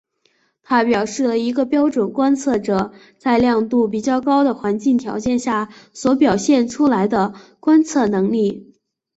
[0.63, 8.73] 它表示了一个标准观测者在亮度比较高的环境条件下所表现出来的观测能力。